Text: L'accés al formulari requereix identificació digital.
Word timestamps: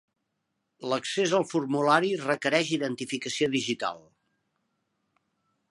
L'accés 0.91 1.33
al 1.39 1.45
formulari 1.49 2.09
requereix 2.23 2.73
identificació 2.79 3.53
digital. 3.59 4.05